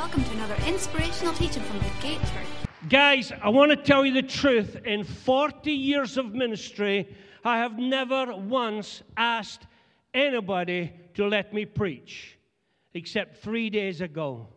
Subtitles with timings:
[0.00, 2.46] Welcome to another inspirational teaching from the Gate Church.
[2.88, 4.78] Guys, I want to tell you the truth.
[4.86, 7.14] In 40 years of ministry,
[7.44, 9.66] I have never once asked
[10.14, 12.38] anybody to let me preach,
[12.94, 14.48] except three days ago.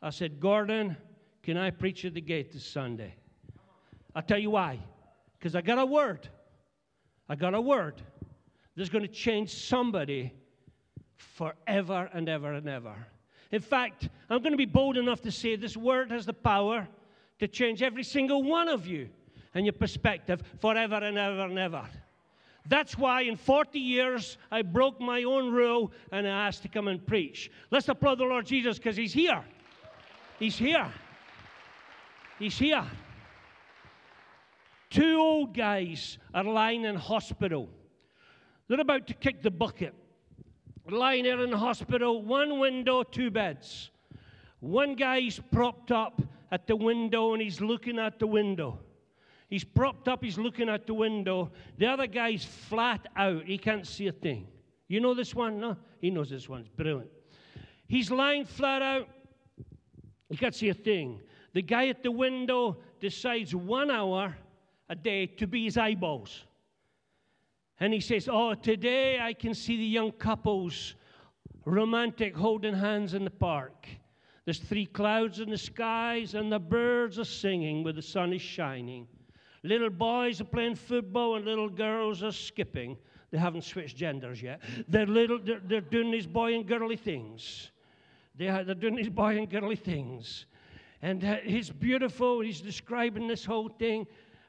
[0.00, 0.96] I said, Gordon,
[1.42, 3.14] can I preach at the gate this Sunday?
[4.14, 4.78] I'll tell you why.
[5.38, 6.30] Because I got a word.
[7.28, 8.00] I got a word
[8.74, 10.32] that's going to change somebody
[11.18, 12.96] forever and ever and ever.
[13.50, 16.86] In fact, I'm going to be bold enough to say this word has the power
[17.38, 19.08] to change every single one of you
[19.54, 21.84] and your perspective forever and ever and ever.
[22.66, 26.88] That's why in 40 years I broke my own rule and I asked to come
[26.88, 27.50] and preach.
[27.70, 29.42] Let's applaud the Lord Jesus because He's here.
[30.38, 30.92] He's here.
[32.38, 32.84] He's here.
[34.90, 37.68] Two old guys are lying in hospital.
[38.68, 39.94] They're about to kick the bucket
[40.90, 43.90] lying there in the hospital, one window, two beds.
[44.60, 48.80] One guy's propped up at the window and he's looking at the window.
[49.48, 51.50] He's propped up, he's looking at the window.
[51.78, 54.46] The other guy's flat out, he can't see a thing.
[54.88, 55.60] You know this one?
[55.60, 55.76] No?
[56.00, 57.10] He knows this one's brilliant.
[57.86, 59.08] He's lying flat out,
[60.28, 61.20] he can't see a thing.
[61.54, 64.36] The guy at the window decides one hour
[64.90, 66.44] a day to be his eyeballs.
[67.80, 70.94] And he says, Oh, today I can see the young couples
[71.64, 73.86] romantic holding hands in the park.
[74.44, 78.40] There's three clouds in the skies, and the birds are singing where the sun is
[78.40, 79.06] shining.
[79.62, 82.96] Little boys are playing football, and little girls are skipping.
[83.30, 84.62] They haven't switched genders yet.
[84.88, 87.70] They're, little, they're, they're doing these boy and girly things.
[88.36, 90.46] They are, they're doing these boy and girly things.
[91.02, 92.40] And uh, he's beautiful.
[92.40, 94.06] He's describing this whole thing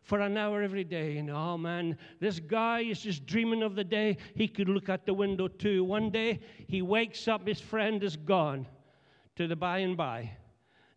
[0.10, 1.18] for an hour every day.
[1.18, 5.06] And oh man, this guy is just dreaming of the day he could look out
[5.06, 5.84] the window too.
[5.84, 8.66] One day he wakes up, his friend is gone
[9.36, 10.32] to the by and by.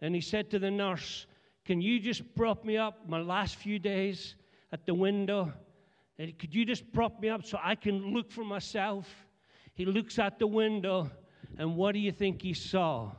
[0.00, 1.26] And he said to the nurse,
[1.66, 4.34] Can you just prop me up my last few days
[4.72, 5.52] at the window?
[6.18, 9.06] And could you just prop me up so I can look for myself?
[9.74, 11.10] He looks out the window,
[11.58, 13.12] and what do you think he saw?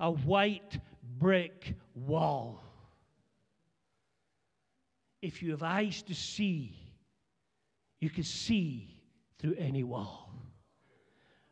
[0.00, 0.78] A white
[1.18, 2.64] brick wall
[5.22, 6.76] if you have eyes to see,
[7.98, 8.96] you can see
[9.38, 10.32] through any wall.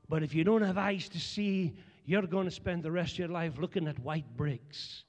[0.09, 1.75] But if you don't have eyes to see,
[2.07, 5.05] you're going to spend the rest of your life looking at white bricks.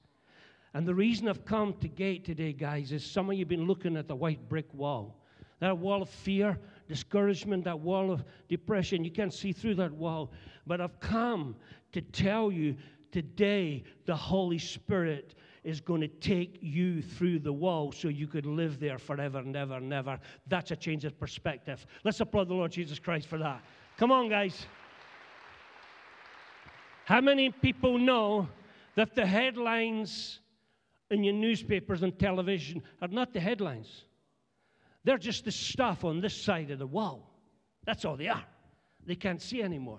[0.74, 3.66] And the reason I've come to Gate today, guys, is some of you have been
[3.66, 5.16] looking at the white brick wall.
[5.60, 9.04] That wall of fear, discouragement, that wall of depression.
[9.04, 10.32] You can't see through that wall.
[10.66, 11.56] But I've come
[11.92, 12.76] to tell you
[13.12, 18.46] today the Holy Spirit is going to take you through the wall so you could
[18.46, 20.18] live there forever and ever and ever.
[20.46, 21.84] That's a change of perspective.
[22.04, 23.62] Let's applaud the Lord Jesus Christ for that.
[23.98, 24.66] Come on, guys.
[27.04, 28.48] How many people know
[28.94, 30.40] that the headlines
[31.10, 34.04] in your newspapers and television are not the headlines?
[35.04, 37.28] They're just the stuff on this side of the wall.
[37.84, 38.44] That's all they are.
[39.06, 39.98] They can't see anymore.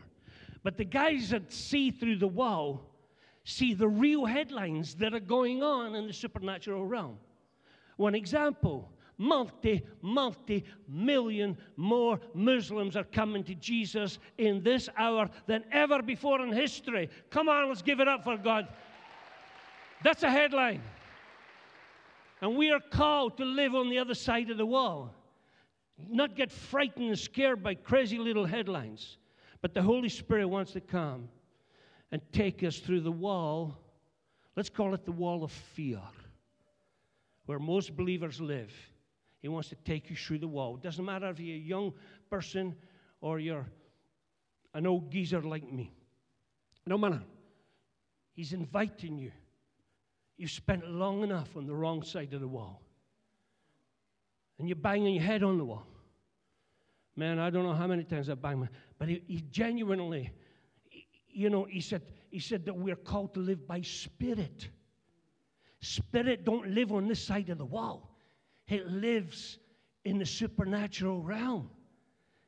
[0.64, 2.91] But the guys that see through the wall
[3.44, 7.18] see the real headlines that are going on in the supernatural realm.
[7.98, 8.92] One example
[9.22, 16.42] multi, multi million more Muslims are coming to Jesus in this hour than ever before
[16.42, 17.10] in history.
[17.30, 18.68] Come on, let's give it up for God.
[20.04, 20.82] That's a headline.
[22.42, 25.14] And we are called to live on the other side of the wall,
[26.10, 29.18] not get frightened and scared by crazy little headlines.
[29.62, 31.30] But the Holy Spirit wants to come
[32.12, 33.78] and take us through the wall.
[34.56, 36.02] Let's call it the wall of fear,
[37.46, 38.72] where most believers live.
[39.42, 40.76] He wants to take you through the wall.
[40.76, 41.94] It doesn't matter if you're a young
[42.30, 42.76] person
[43.22, 43.66] or you're
[44.74, 45.92] an old geezer like me.
[46.86, 47.22] No matter.
[48.34, 49.32] He's inviting you.
[50.38, 52.82] You've spent long enough on the wrong side of the wall.
[54.58, 55.86] And you're banging your head on the wall.
[57.16, 60.32] Man, I don't know how many times I've banged my but he, he genuinely
[61.34, 64.70] you know, he said, he said that we're called to live by spirit.
[65.80, 68.18] Spirit don't live on this side of the wall.
[68.68, 69.58] It lives
[70.06, 71.70] in the supernatural realm.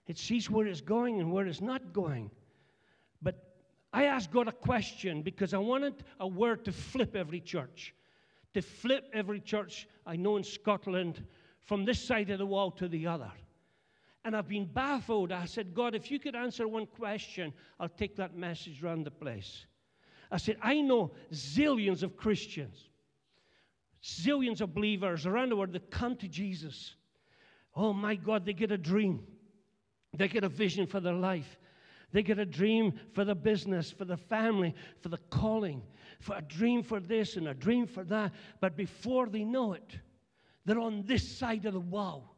[0.08, 2.30] It sees where it's going and where it's not going.
[3.22, 3.56] But
[3.92, 7.94] I asked God a question because I wanted a word to flip every church.
[8.54, 11.26] To flip every church I know in Scotland
[11.64, 13.32] from this side of the wall to the other.
[14.26, 15.32] And I've been baffled.
[15.32, 19.12] I said, God, if you could answer one question, I'll take that message around the
[19.12, 19.66] place.
[20.32, 22.90] I said, I know zillions of Christians,
[24.02, 26.96] zillions of believers around the world that come to Jesus.
[27.76, 29.24] Oh my God, they get a dream,
[30.14, 31.58] they get a vision for their life.
[32.14, 35.82] They get a dream for the business, for the family, for the calling,
[36.20, 38.32] for a dream for this and a dream for that.
[38.62, 39.98] But before they know it,
[40.64, 42.33] they're on this side of the wall.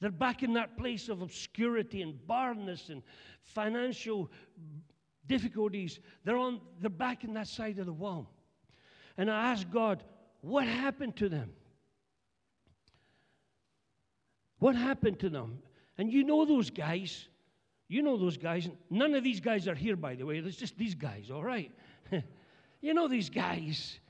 [0.00, 3.02] They're back in that place of obscurity and barrenness and
[3.42, 4.30] financial
[5.26, 6.00] difficulties.
[6.24, 8.30] They're, on, they're back in that side of the wall.
[9.16, 10.02] And I asked God,
[10.40, 11.52] what happened to them?
[14.58, 15.58] What happened to them?
[15.98, 17.28] And you know those guys.
[17.88, 18.68] You know those guys.
[18.90, 20.38] None of these guys are here, by the way.
[20.38, 21.70] It's just these guys, all right?
[22.80, 24.00] you know these guys.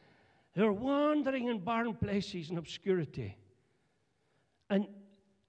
[0.54, 3.36] They're wandering in barren places and obscurity.
[4.70, 4.86] And,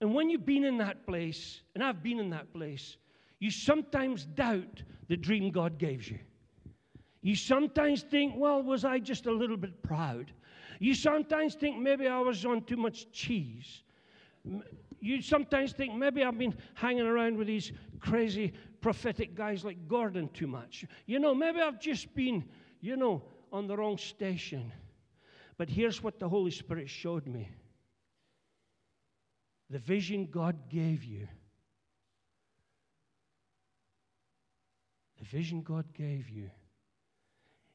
[0.01, 2.97] and when you've been in that place, and I've been in that place,
[3.39, 6.19] you sometimes doubt the dream God gave you.
[7.21, 10.31] You sometimes think, well, was I just a little bit proud?
[10.79, 13.83] You sometimes think maybe I was on too much cheese.
[14.99, 20.29] You sometimes think maybe I've been hanging around with these crazy prophetic guys like Gordon
[20.33, 20.85] too much.
[21.07, 22.43] You know, maybe I've just been,
[22.81, 24.71] you know, on the wrong station.
[25.57, 27.49] But here's what the Holy Spirit showed me
[29.69, 31.27] the vision God gave you.
[35.19, 36.49] The vision God gave you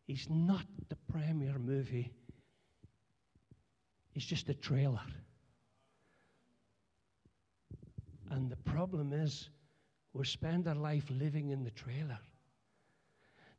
[0.07, 2.13] is not the premiere movie,
[4.15, 5.01] it's just a trailer.
[8.31, 9.51] And the problem is,
[10.13, 12.19] we spend our life living in the trailer.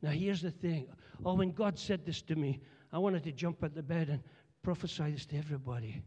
[0.01, 0.87] Now, here's the thing.
[1.25, 2.59] Oh, when God said this to me,
[2.91, 4.21] I wanted to jump out the bed and
[4.63, 6.01] prophesy this to everybody.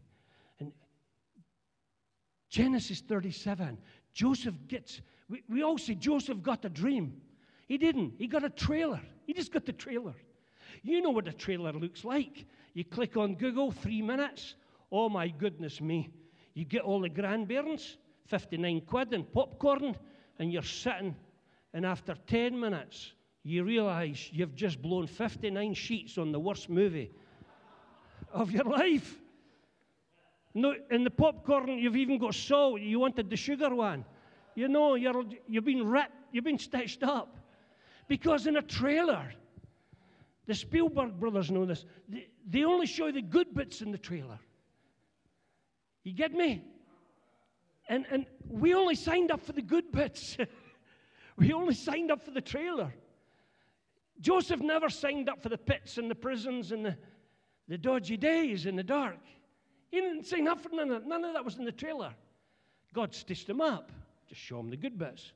[2.49, 3.77] Genesis 37,
[4.13, 7.21] Joseph gets, we, we all say Joseph got a dream.
[7.67, 8.13] He didn't.
[8.17, 9.01] He got a trailer.
[9.25, 10.13] He just got the trailer.
[10.83, 12.45] You know what a trailer looks like.
[12.73, 14.55] You click on Google, three minutes.
[14.91, 16.09] Oh my goodness me.
[16.53, 17.97] You get all the grandparents,
[18.27, 19.95] 59 quid and popcorn,
[20.39, 21.15] and you're sitting,
[21.73, 23.11] and after 10 minutes,
[23.43, 27.11] you realize you've just blown 59 sheets on the worst movie
[28.31, 29.19] of your life.
[30.55, 32.79] No, in the popcorn, you've even got salt.
[32.79, 34.05] You wanted the sugar one.
[34.55, 37.37] You know, you're, you've been ripped, you've been stitched up.
[38.07, 39.33] Because in a trailer,
[40.45, 44.39] the Spielberg brothers know this, they, they only show the good bits in the trailer.
[46.05, 46.63] You get me?
[47.89, 50.37] And, and we only signed up for the good bits.
[51.37, 52.93] we only signed up for the trailer.
[54.21, 56.97] Joseph never signed up for the pits and the prisons and the,
[57.67, 59.19] the dodgy days in the dark.
[59.95, 60.25] He didn't
[60.59, 61.07] for none of that.
[61.07, 62.13] None of that was in the trailer.
[62.93, 63.93] God stitched him up.
[64.27, 65.31] Just show him the good bits.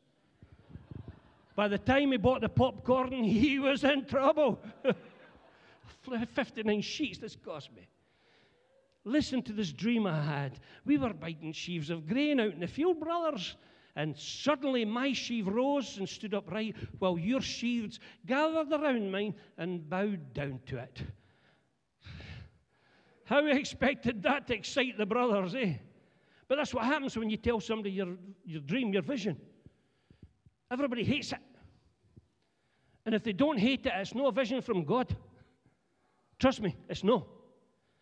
[1.56, 4.60] By the time he bought the popcorn, he was in trouble.
[6.36, 7.88] 59 sheets, this cost me.
[9.06, 10.60] Listen to this dream I had.
[10.84, 13.56] We were biting sheaves of grain out in the field, brothers.
[13.96, 19.90] And suddenly my sheaf rose and stood upright, while your sheaves gathered around mine and
[19.90, 21.02] bowed down to it.
[23.30, 25.76] How expected that to excite the brothers, eh?
[26.48, 29.40] But that's what happens when you tell somebody your, your dream, your vision.
[30.72, 31.38] Everybody hates it.
[33.06, 35.16] And if they don't hate it, it's no vision from God.
[36.40, 37.28] Trust me, it's no.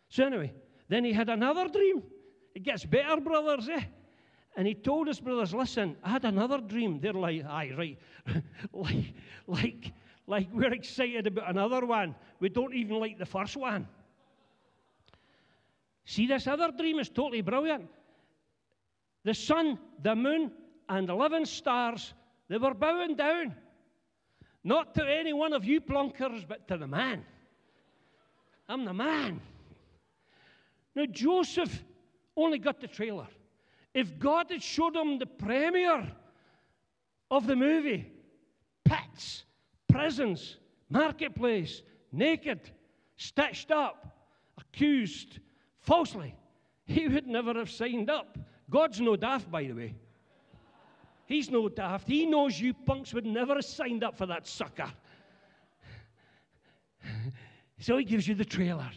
[0.08, 0.54] So, anyway,
[0.88, 2.04] then he had another dream.
[2.54, 3.82] It gets better, brothers, eh?
[4.56, 7.00] And he told his brothers, listen, I had another dream.
[7.00, 7.98] They're like, aye, right.
[8.72, 9.12] like,
[9.46, 9.92] like,
[10.26, 12.14] like we're excited about another one.
[12.40, 13.86] We don't even like the first one.
[16.08, 17.86] See, this other dream is totally brilliant.
[19.24, 20.50] The sun, the moon,
[20.88, 22.14] and the 11 stars,
[22.48, 23.54] they were bowing down.
[24.64, 27.26] Not to any one of you plunkers, but to the man.
[28.70, 29.42] I'm the man.
[30.94, 31.84] Now, Joseph
[32.34, 33.26] only got the trailer.
[33.92, 36.10] If God had showed him the premiere
[37.30, 38.10] of the movie,
[38.82, 39.44] pits,
[39.90, 40.56] prisons,
[40.88, 42.70] marketplace, naked,
[43.18, 45.40] stitched up, accused
[45.88, 46.34] falsely,
[46.84, 48.36] he would never have signed up.
[48.68, 49.94] God's no daft, by the way.
[51.24, 52.06] He's no daft.
[52.06, 54.90] He knows you punks would never have signed up for that sucker.
[57.78, 58.90] so he gives you the trailer.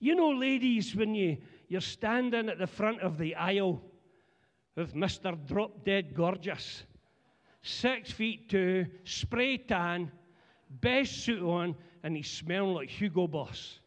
[0.00, 1.38] You know, ladies, when you,
[1.68, 3.80] you're standing at the front of the aisle
[4.74, 5.38] with Mr.
[5.46, 6.82] Drop Dead Gorgeous,
[7.62, 10.10] six feet two, spray tan,
[10.68, 13.78] best suit on, and he's smelling like Hugo Boss.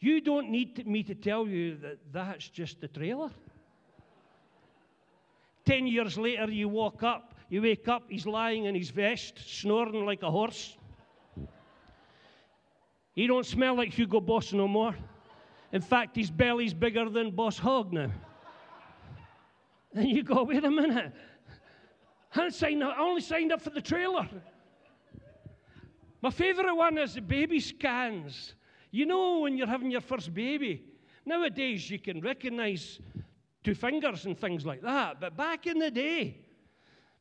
[0.00, 3.30] You don't need me to tell you that that's just the trailer.
[5.64, 10.06] Ten years later, you walk up, you wake up, he's lying in his vest, snoring
[10.06, 10.76] like a horse.
[13.14, 14.94] He don't smell like Hugo Boss no more.
[15.72, 18.10] In fact, his belly's bigger than Boss Hogg now.
[19.94, 21.12] And you go, wait a minute.
[22.34, 24.28] I, signed up, I only signed up for the trailer.
[26.22, 28.54] My favourite one is the baby scans.
[28.98, 30.82] You know, when you're having your first baby,
[31.24, 32.98] nowadays you can recognize
[33.62, 35.20] two fingers and things like that.
[35.20, 36.38] But back in the day,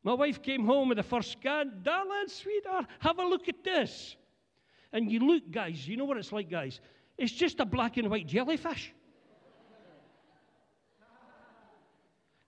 [0.02, 1.82] my wife came home with the first scan.
[1.84, 4.16] Darling, sweetheart, have a look at this.
[4.92, 6.82] And you look, guys, you know what it's like, guys?
[7.16, 8.92] It's just a black and white jellyfish.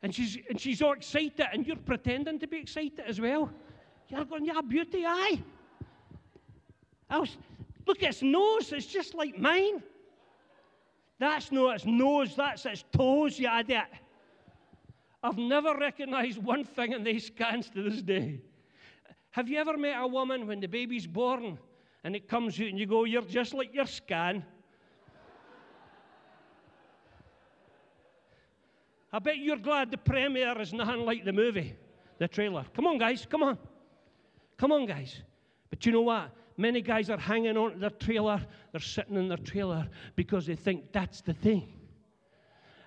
[0.02, 3.52] And she's, and she's all excited, and you're pretending to be excited as well.
[4.08, 5.40] You're going, yeah, beauty, aye.
[7.12, 7.38] I was,
[7.90, 9.82] look its nose, it's just like mine.
[11.18, 13.88] That's not its nose, that's its toes, you idiot.
[15.24, 18.42] I've never recognized one thing in these scans to this day.
[19.32, 21.58] Have you ever met a woman when the baby's born
[22.04, 24.46] and it comes out and you go, You're just like your scan?
[29.12, 31.76] I bet you're glad the premiere is nothing like the movie,
[32.20, 32.66] the trailer.
[32.76, 33.58] Come on, guys, come on.
[34.58, 35.24] Come on, guys.
[35.72, 36.30] But you know what?
[36.60, 39.88] Many guys are hanging on to their trailer, they're sitting in their trailer
[40.18, 41.72] because they think that's the thing.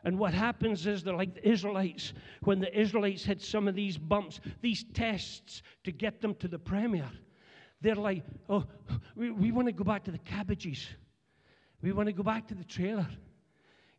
[0.04, 2.12] And what happens is they're like the Israelites.
[2.42, 6.58] When the Israelites had some of these bumps, these tests to get them to the
[6.58, 7.08] premier,
[7.80, 8.66] they're like, oh,
[9.16, 10.86] we, we want to go back to the cabbages.
[11.80, 13.08] We want to go back to the trailer.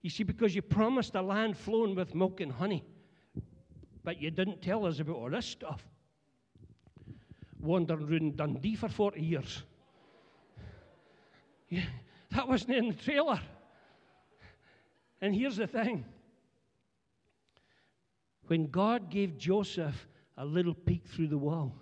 [0.04, 2.84] You see, because you promised a land flowing with milk and honey,
[4.04, 5.84] but you didn't tell us about all this stuff.
[7.64, 9.64] Wandering around Dundee for 40 years.
[11.70, 11.86] Yeah,
[12.32, 13.40] that wasn't in the trailer.
[15.22, 16.06] And here's the thing
[18.48, 21.74] when God gave Joseph a little peek through the wall,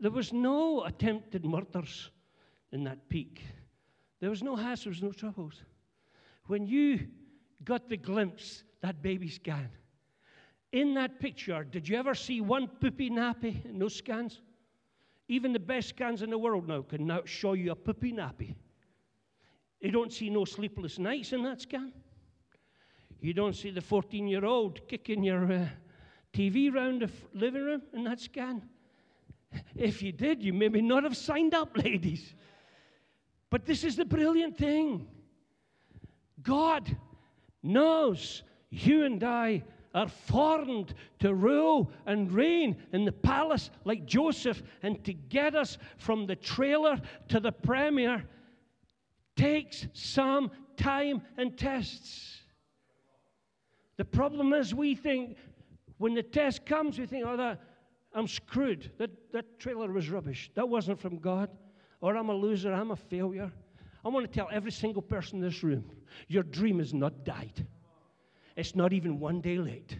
[0.00, 2.10] there was no attempted murders
[2.72, 3.42] in that peek.
[4.20, 5.62] There was no hassles, no troubles.
[6.46, 7.08] When you
[7.64, 9.68] got the glimpse, that baby scan,
[10.72, 14.40] in that picture, did you ever see one poopy nappy in those scans?
[15.28, 18.54] Even the best scans in the world now can now show you a poopy nappy.
[19.80, 21.92] You don't see no sleepless nights in that scan.
[23.20, 25.66] You don't see the 14 year old kicking your uh,
[26.32, 28.62] TV round the f- living room in that scan.
[29.74, 32.34] If you did, you maybe not have signed up, ladies.
[33.50, 35.08] But this is the brilliant thing
[36.42, 36.96] God
[37.62, 44.62] knows you and I are formed to rule and reign in the palace like Joseph
[44.82, 48.24] and to get us from the trailer to the premier
[49.36, 52.38] takes some time and tests.
[53.96, 55.36] The problem is, we think
[55.98, 57.60] when the test comes, we think, oh, that,
[58.14, 58.90] I'm screwed.
[58.98, 60.50] That, that trailer was rubbish.
[60.54, 61.50] That wasn't from God.
[62.00, 62.72] Or I'm a loser.
[62.72, 63.52] I'm a failure.
[64.04, 65.84] I want to tell every single person in this room
[66.28, 67.66] your dream has not died.
[68.56, 69.98] It's not even one day late.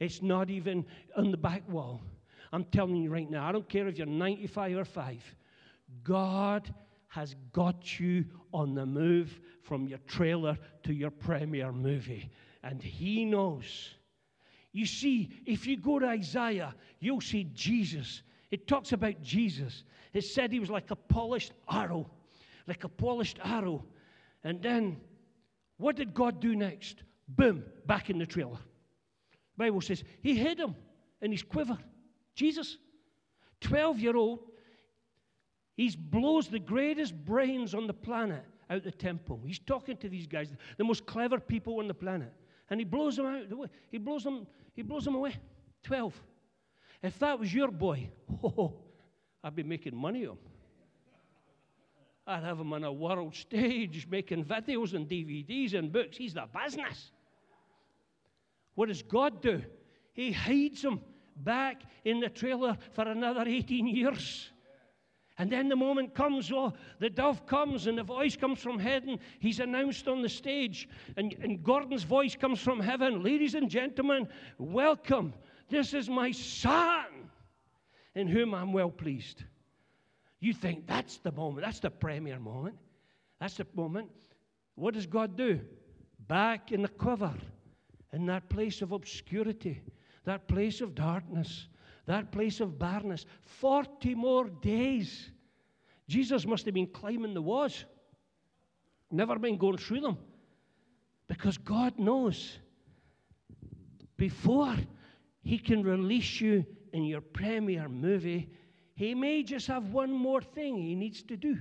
[0.00, 0.84] It's not even
[1.16, 2.02] on the back wall.
[2.52, 5.36] I'm telling you right now, I don't care if you're 95 or 5.
[6.02, 6.72] God
[7.08, 12.30] has got you on the move from your trailer to your premiere movie.
[12.62, 13.94] And He knows.
[14.72, 18.22] You see, if you go to Isaiah, you'll see Jesus.
[18.50, 19.84] It talks about Jesus.
[20.12, 22.10] It said he was like a polished arrow,
[22.66, 23.84] like a polished arrow.
[24.44, 24.98] And then,
[25.78, 27.02] what did God do next?
[27.28, 28.58] Boom, back in the trailer.
[29.56, 30.74] Bible says he hid him
[31.20, 31.78] in his quiver.
[32.34, 32.76] Jesus,
[33.60, 34.40] 12 year old,
[35.76, 39.40] he blows the greatest brains on the planet out the temple.
[39.44, 42.32] He's talking to these guys, the most clever people on the planet.
[42.70, 43.48] And he blows them out.
[43.48, 43.68] The way.
[43.90, 45.36] He blows them, he blows them away.
[45.84, 46.20] 12.
[47.02, 48.10] If that was your boy,
[48.44, 48.74] oh,
[49.44, 50.38] I'd be making money on him.
[52.26, 56.16] I'd have him on a world stage making videos and DVDs and books.
[56.16, 57.12] He's the business.
[58.74, 59.62] What does God do?
[60.12, 61.00] He hides him
[61.36, 64.50] back in the trailer for another 18 years.
[65.38, 69.18] And then the moment comes, oh, the dove comes and the voice comes from heaven.
[69.38, 73.22] He's announced on the stage, and, and Gordon's voice comes from heaven.
[73.22, 75.34] Ladies and gentlemen, welcome.
[75.68, 77.04] This is my son
[78.14, 79.44] in whom I'm well pleased.
[80.46, 82.76] You think that's the moment, that's the premier moment.
[83.40, 84.08] That's the moment.
[84.76, 85.60] What does God do?
[86.28, 87.34] Back in the quiver,
[88.12, 89.82] in that place of obscurity,
[90.24, 91.68] that place of darkness
[92.06, 93.26] that place of barrenness.
[93.42, 95.30] 40 more days.
[96.08, 97.84] Jesus must have been climbing the walls,
[99.10, 100.18] never been going through them.
[101.26, 102.58] Because God knows
[104.16, 104.76] before
[105.42, 108.48] He can release you in your premiere movie,
[108.96, 111.58] He may just have one more thing He needs to do.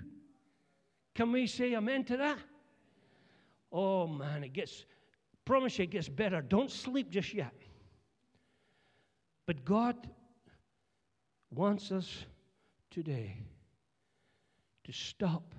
[1.13, 2.39] Can we say amen to that?
[3.71, 4.85] Oh man, it gets,
[5.43, 6.41] promise you it gets better.
[6.41, 7.53] Don't sleep just yet.
[9.45, 9.95] But God
[11.53, 12.25] wants us
[12.89, 13.37] today
[14.85, 15.53] to stop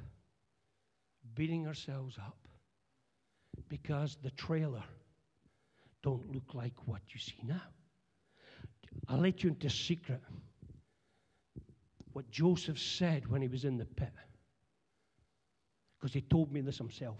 [1.35, 2.38] beating ourselves up
[3.68, 4.83] because the trailer
[6.02, 7.62] don't look like what you see now.
[9.09, 10.23] I'll let you into secret.
[12.17, 14.09] What Joseph said when he was in the pit.
[15.99, 17.19] Because he told me this himself.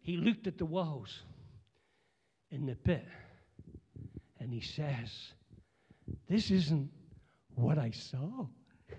[0.00, 1.20] He looked at the walls
[2.50, 3.04] in the pit
[4.40, 5.34] and he says,
[6.26, 6.90] This isn't
[7.56, 8.46] what I saw.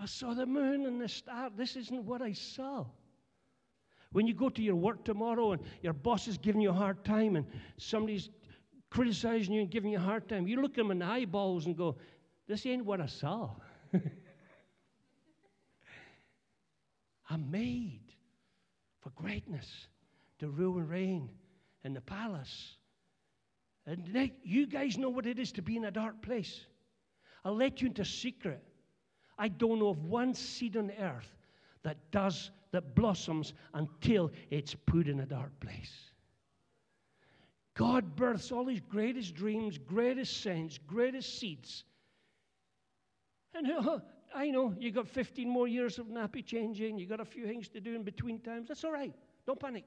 [0.00, 1.50] I saw the moon and the star.
[1.54, 2.86] This isn't what I saw.
[4.12, 7.04] When you go to your work tomorrow and your boss is giving you a hard
[7.04, 8.30] time and somebody's
[8.90, 11.66] criticizing you and giving you a hard time, you look at them in the eyeballs
[11.66, 11.96] and go,
[12.48, 13.50] This ain't what I saw.
[17.30, 18.00] I'm made
[19.00, 19.86] for greatness,
[20.40, 21.30] to rule and reign
[21.84, 22.76] in the palace.
[23.86, 26.66] And you guys know what it is to be in a dark place.
[27.44, 28.62] I'll let you into secret.
[29.38, 31.32] I don't know of one seed on earth
[31.82, 36.10] that does, that blossoms until it's put in a dark place.
[37.74, 41.84] God births all his greatest dreams, greatest sense, greatest seeds.
[43.54, 43.98] And uh,
[44.34, 47.68] I know you got 15 more years of nappy changing, you got a few things
[47.70, 48.68] to do in between times.
[48.68, 49.14] That's all right.
[49.46, 49.84] Don't panic.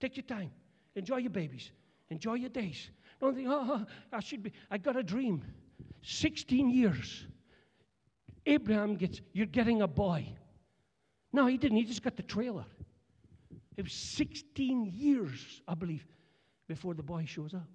[0.00, 0.50] Take your time.
[0.94, 1.70] Enjoy your babies.
[2.10, 2.90] Enjoy your days.
[3.20, 4.52] Don't think, oh, I should be.
[4.70, 5.44] I got a dream.
[6.02, 7.26] 16 years.
[8.46, 10.26] Abraham gets, you're getting a boy.
[11.32, 11.78] No, he didn't.
[11.78, 12.64] He just got the trailer.
[13.76, 16.06] It was 16 years, I believe,
[16.66, 17.68] before the boy shows up.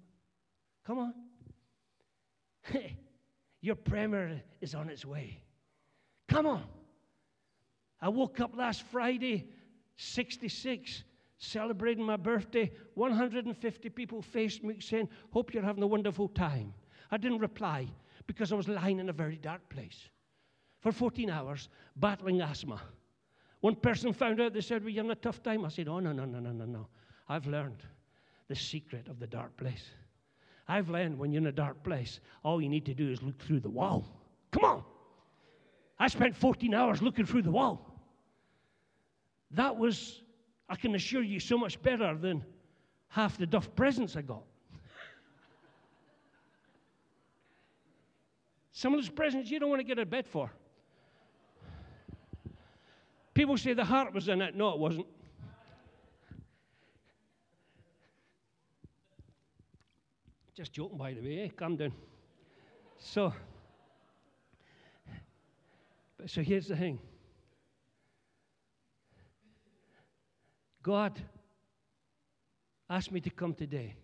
[0.86, 1.14] Come on.
[3.60, 5.40] Your premier is on its way.
[6.28, 6.64] Come on.
[8.00, 9.48] I woke up last Friday,
[9.96, 11.04] 66,
[11.38, 12.70] celebrating my birthday.
[12.94, 16.74] 150 people Faced me saying, Hope you're having a wonderful time.
[17.10, 17.86] I didn't reply
[18.26, 20.10] because I was lying in a very dark place
[20.80, 22.80] for 14 hours battling asthma.
[23.64, 25.64] One person found out, they said, Were having a tough time?
[25.64, 26.86] I said, Oh, no, no, no, no, no, no.
[27.30, 27.82] I've learned
[28.46, 29.84] the secret of the dark place.
[30.68, 33.40] I've learned when you're in a dark place, all you need to do is look
[33.40, 34.04] through the wall.
[34.50, 34.84] Come on.
[35.98, 37.98] I spent 14 hours looking through the wall.
[39.52, 40.20] That was,
[40.68, 42.44] I can assure you, so much better than
[43.08, 44.42] half the Duff presents I got.
[48.72, 50.52] Some of those presents you don't want to get of bed for.
[53.34, 54.54] People say the heart was in it.
[54.54, 55.06] No, it wasn't.
[60.54, 61.40] Just joking, by the way.
[61.40, 61.48] Eh?
[61.56, 61.92] Calm down.
[63.00, 63.34] So,
[66.26, 67.00] so here's the thing
[70.80, 71.20] God
[72.88, 73.96] asked me to come today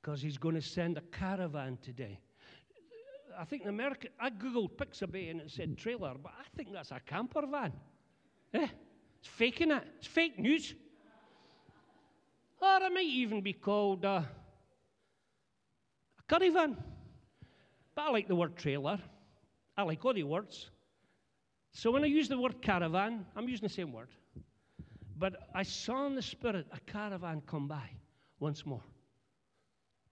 [0.00, 2.20] because He's going to send a caravan today.
[3.38, 6.90] I think in America, I googled Pixabay and it said trailer, but I think that's
[6.90, 7.72] a camper van.
[8.54, 8.68] Eh?
[9.18, 9.82] It's faking it.
[9.98, 10.74] It's fake news.
[12.60, 14.22] Or it might even be called uh,
[16.18, 16.76] a curry van.
[17.94, 18.98] But I like the word trailer.
[19.76, 20.70] I like all the words.
[21.72, 24.08] So when I use the word caravan, I'm using the same word.
[25.16, 27.90] But I saw in the Spirit a caravan come by
[28.40, 28.82] once more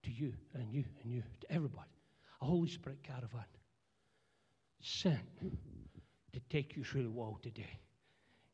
[0.02, 1.90] to you and you and you, to everybody.
[2.40, 3.44] A Holy Spirit caravan
[4.81, 5.18] sent
[6.33, 7.78] to take you through the wall today.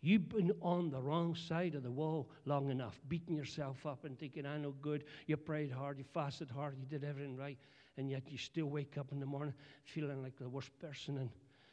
[0.00, 4.16] You've been on the wrong side of the wall long enough, beating yourself up and
[4.18, 5.04] thinking, I know good.
[5.26, 7.58] You prayed hard, you fasted hard, you did everything right,
[7.96, 11.30] and yet you still wake up in the morning feeling like the worst person and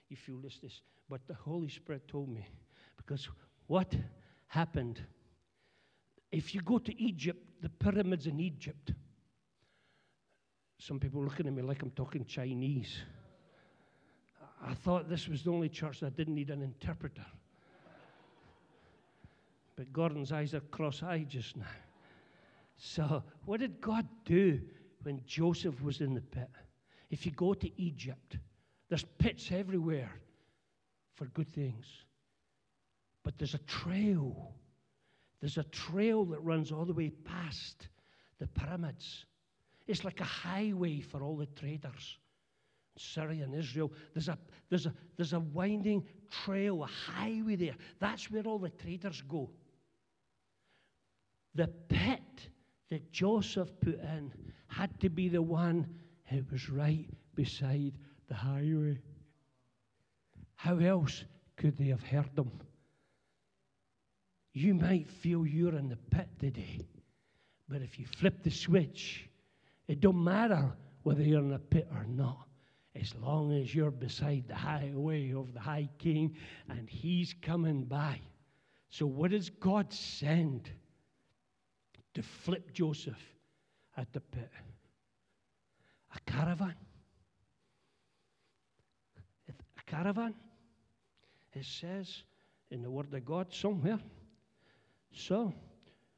[0.09, 0.81] you feel this, this.
[1.07, 2.47] But the Holy Spirit told me
[2.97, 3.29] because
[3.67, 3.93] what
[4.47, 5.01] happened,
[6.31, 8.91] if you go to Egypt, the pyramids in Egypt,
[10.79, 12.97] some people looking at me like I'm talking Chinese.
[14.63, 17.25] I thought this was the only church that didn't need an interpreter.
[19.75, 21.65] But Gordon's eyes are cross eyed just now.
[22.77, 24.61] So, what did God do
[25.03, 26.49] when Joseph was in the pit?
[27.09, 28.37] If you go to Egypt,
[28.89, 30.11] there's pits everywhere
[31.15, 31.85] for good things.
[33.23, 34.53] But there's a trail.
[35.39, 37.87] There's a trail that runs all the way past
[38.39, 39.25] the pyramids.
[39.87, 42.17] It's like a highway for all the traders.
[42.95, 44.37] In Syria and Israel, there's a,
[44.69, 46.05] there's, a, there's a winding
[46.43, 47.75] trail, a highway there.
[47.99, 49.49] That's where all the traders go.
[51.55, 52.49] The pit
[52.89, 54.31] that Joseph put in
[54.67, 55.87] had to be the one
[56.31, 57.93] that was right beside
[58.27, 58.99] the highway.
[60.55, 61.23] How else
[61.55, 62.51] could they have heard them?
[64.53, 66.79] You might feel you're in the pit today,
[67.67, 69.29] but if you flip the switch,
[69.87, 72.47] it don't matter whether you're in a pit or not.
[72.95, 76.35] As long as you're beside the highway of the High King
[76.69, 78.21] and He's coming by.
[78.89, 80.69] So, what does God send
[82.15, 83.21] to flip Joseph
[83.95, 84.49] at the pit?
[86.15, 86.75] A caravan.
[89.49, 90.33] A caravan.
[91.53, 92.23] It says
[92.71, 93.99] in the Word of God somewhere.
[95.13, 95.53] So,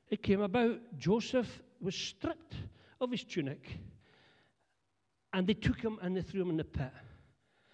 [0.10, 2.56] it came about, Joseph was stripped
[3.00, 3.78] of his tunic,
[5.34, 6.92] and they took him and they threw him in the pit.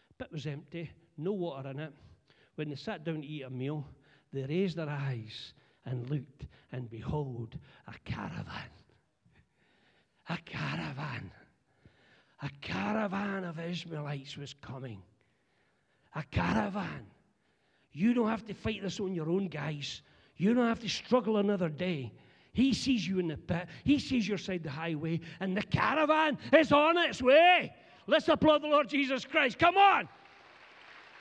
[0.10, 1.94] The pit was empty, no water in it.
[2.56, 3.86] When they sat down to eat a meal,
[4.32, 5.54] they raised their eyes
[5.86, 8.70] and looked, and behold, a caravan.
[10.30, 11.32] A caravan.
[12.42, 15.02] A caravan of Ishmaelites was coming.
[16.16, 17.06] A caravan.
[17.92, 20.02] You don't have to fight this on your own, guys.
[20.38, 22.12] You don't have to struggle another day.
[22.54, 23.68] He sees you in the pit.
[23.84, 27.74] He sees you side the highway, and the caravan is on its way.
[28.08, 29.58] Let's applaud the Lord Jesus Christ.
[29.58, 30.08] Come on.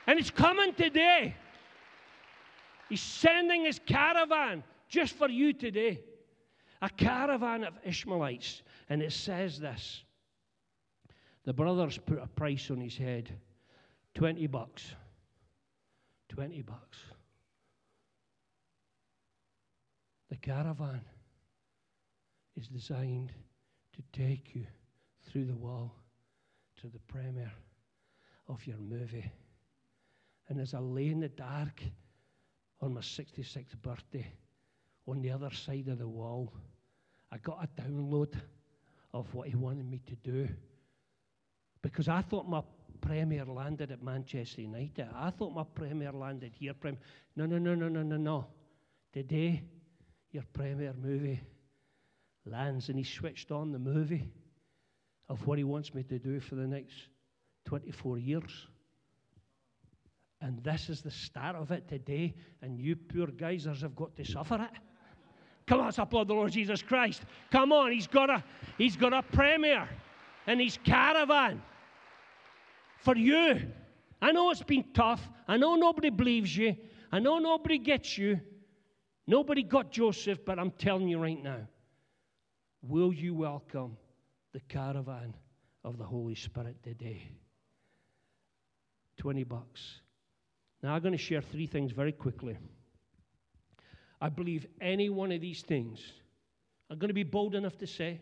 [0.07, 1.37] And it's coming today.
[2.93, 6.03] He's sending his caravan just for you today.
[6.83, 8.61] A caravan of Ishmaelites.
[8.91, 10.05] And it says this
[11.47, 13.31] the brothers put a price on his head
[14.15, 14.95] 20 bucks.
[16.29, 16.99] 20 bucks.
[20.29, 21.01] The caravan
[22.57, 23.33] is designed
[23.95, 24.67] to take you
[25.31, 25.95] through the wall
[26.83, 27.55] to the premiere
[28.49, 29.33] of your movie.
[30.51, 31.83] And as I lay in the dark
[32.83, 34.27] on my 66th birthday,
[35.07, 36.53] on the other side of the wall,
[37.31, 38.35] I got a download
[39.15, 40.49] of what he wanted me to do.
[41.81, 42.63] Because I thought my
[43.01, 45.09] premiere landed at Manchester United.
[45.15, 46.75] I thought my premiere landed here.
[46.75, 46.99] Prem-
[47.37, 48.47] No, no, no, no, no, no, no.
[49.13, 49.63] Today,
[50.31, 51.41] your premiere movie
[52.45, 54.29] lands and he switched on the movie
[55.29, 56.95] of what he wants me to do for the next
[57.67, 58.67] 24 years.
[60.43, 64.25] And this is the start of it today, and you poor geezers have got to
[64.25, 64.79] suffer it.
[65.69, 67.23] Come on, let's applaud the Lord Jesus Christ.
[67.53, 68.43] Come on, he's got a
[68.77, 69.89] he's got a premiere
[70.49, 71.63] and his caravan
[72.99, 73.61] for you.
[74.21, 75.27] I know it's been tough.
[75.47, 76.77] I know nobody believes you.
[77.13, 78.41] I know nobody gets you.
[79.29, 81.69] Nobody got Joseph, but I'm telling you right now
[82.83, 83.97] will you welcome
[84.53, 85.35] the caravan
[85.85, 87.31] of the Holy Spirit today?
[89.19, 90.02] 20 bucks.
[90.83, 92.57] Now, I'm going to share three things very quickly.
[94.21, 96.01] I believe any one of these things,
[96.91, 98.21] I'm going to be bold enough to say,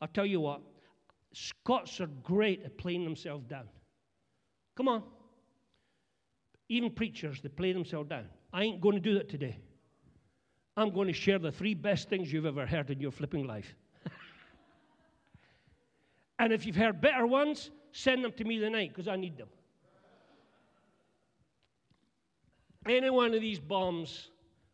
[0.00, 0.62] I'll tell you what,
[1.32, 3.68] Scots are great at playing themselves down.
[4.76, 5.02] Come on.
[6.68, 8.26] Even preachers, they play themselves down.
[8.52, 9.58] I ain't going to do that today.
[10.76, 13.74] I'm going to share the three best things you've ever heard in your flipping life.
[16.38, 19.48] and if you've heard better ones, send them to me tonight because I need them.
[22.86, 24.30] Any one of these bombs,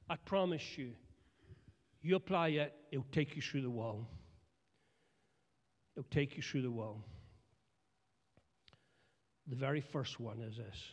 [0.08, 0.92] I promise you,
[2.02, 4.06] you apply it, it'll take you through the wall.
[5.96, 7.02] It'll take you through the wall.
[9.48, 10.92] The very first one is this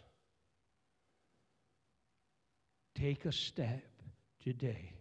[2.95, 3.83] take a step
[4.43, 4.93] today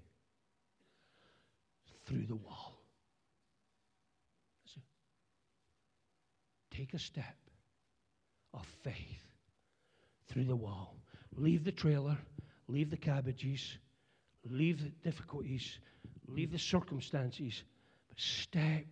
[2.07, 2.79] through the wall.
[6.71, 7.37] Take a step
[8.55, 9.23] of faith
[10.27, 10.97] through the wall.
[11.37, 12.19] Leave the trailer,
[12.69, 13.79] leave the cabbages,
[14.49, 15.79] leave the difficulties,
[16.29, 17.65] leave the circumstances,
[18.09, 18.85] but step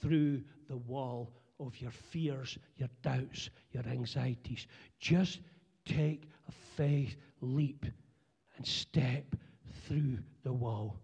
[0.00, 4.66] through the wall of your fears, your doubts, your anxieties.
[5.00, 5.40] Just
[5.84, 7.86] take a faith leap
[8.56, 9.34] and step
[9.86, 10.98] through the wall.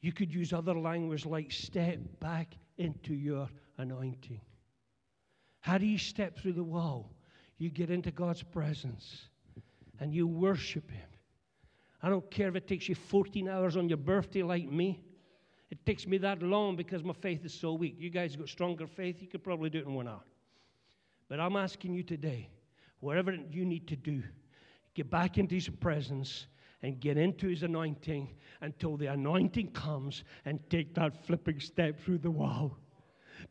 [0.00, 4.40] You could use other language like step back into your anointing.
[5.60, 7.12] How do you step through the wall?
[7.58, 9.28] You get into God's presence
[10.00, 11.06] and you worship Him.
[12.02, 15.02] I don't care if it takes you 14 hours on your birthday like me.
[15.70, 17.96] It takes me that long because my faith is so weak.
[17.98, 20.22] You guys got stronger faith, you could probably do it in one hour.
[21.28, 22.48] But I'm asking you today,
[23.00, 24.22] whatever you need to do,
[24.94, 26.46] get back into His presence
[26.82, 28.28] and get into his anointing
[28.60, 32.76] until the anointing comes and take that flipping step through the wall.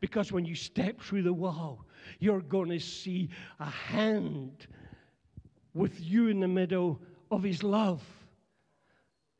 [0.00, 1.84] Because when you step through the wall,
[2.20, 3.28] you're going to see
[3.60, 4.66] a hand
[5.78, 8.02] with you in the middle of his love.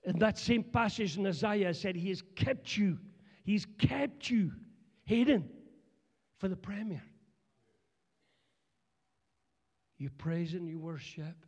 [0.05, 2.99] In that same passage in Isaiah said, He has kept you.
[3.45, 4.53] He's kept you
[5.05, 5.51] hidden
[6.39, 7.03] for the premiere.
[9.99, 11.45] You praise and you worship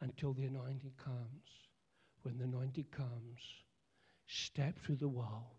[0.00, 1.18] until the anointing comes.
[2.22, 3.40] when the anointing comes,
[4.28, 5.56] step through the wall.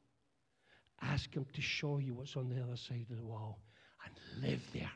[1.02, 3.60] Ask Him to show you what's on the other side of the wall
[4.06, 4.92] and live there.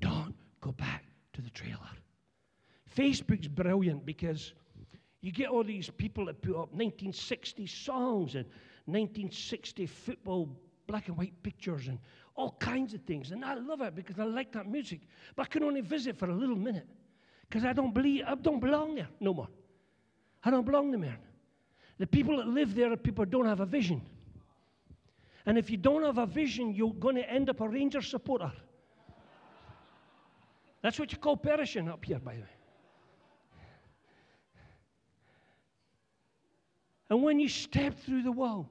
[0.00, 1.90] Don't go back to the trailer.
[2.96, 4.52] Facebook's brilliant because
[5.20, 8.44] you get all these people that put up 1960 songs and
[8.86, 10.48] 1960 football
[10.86, 11.98] black and white pictures and
[12.36, 13.30] all kinds of things.
[13.30, 15.00] And I love it because I like that music.
[15.34, 16.86] But I can only visit for a little minute
[17.48, 19.48] because I don't believe I don't belong there no more.
[20.44, 21.18] I don't belong there.
[21.98, 24.02] The people that live there are people don't have a vision.
[25.46, 28.50] And if you don't have a vision, you're going to end up a Ranger supporter.
[30.82, 32.48] That's what you call perishing up here, by the way.
[37.10, 38.68] And when you step through the wall,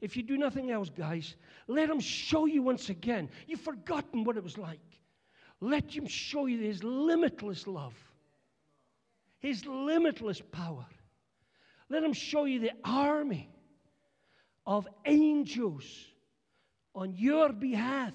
[0.00, 1.36] if you do nothing else, guys,
[1.68, 3.30] let him show you once again.
[3.46, 4.80] You've forgotten what it was like.
[5.60, 7.94] Let him show you his limitless love,
[9.38, 10.86] his limitless power.
[11.88, 13.48] Let him show you the army
[14.66, 15.84] of angels
[16.94, 18.14] on your behalf,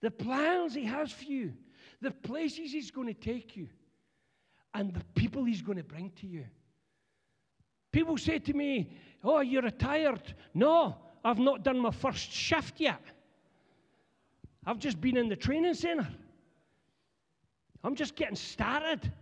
[0.00, 1.54] the plans he has for you,
[2.00, 3.68] the places he's going to take you,
[4.74, 6.44] and the people he's going to bring to you.
[7.94, 8.90] People say to me,
[9.22, 10.34] Oh, you're retired.
[10.52, 13.00] No, I've not done my first shift yet.
[14.66, 16.08] I've just been in the training center.
[17.84, 19.12] I'm just getting started.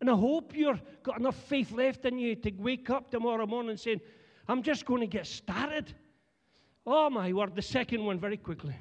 [0.00, 3.76] And I hope you've got enough faith left in you to wake up tomorrow morning
[3.76, 4.00] saying,
[4.48, 5.94] I'm just going to get started.
[6.84, 8.74] Oh, my word, the second one very quickly.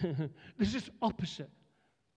[0.58, 1.50] this is opposite.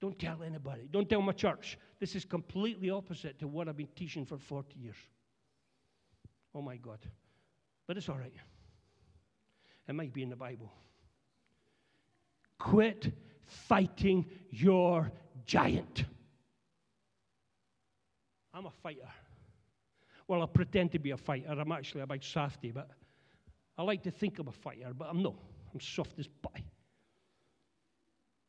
[0.02, 0.88] Don't tell anybody.
[0.90, 1.78] Don't tell my church.
[2.00, 4.96] This is completely opposite to what I've been teaching for 40 years.
[6.56, 7.00] Oh my God.
[7.86, 8.34] But it's all right.
[9.88, 10.72] It might be in the Bible.
[12.58, 13.12] Quit
[13.46, 15.12] fighting your
[15.46, 16.06] giant.
[18.54, 19.10] I'm a fighter.
[20.28, 21.48] Well, I pretend to be a fighter.
[21.50, 22.90] I'm actually a big softy, but
[23.78, 25.36] I like to think I'm a fighter, but I'm not.
[25.74, 26.64] I'm soft as pie.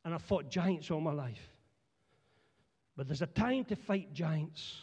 [0.04, 1.50] And I fought giants all my life.
[2.96, 4.82] But there's a time to fight giants,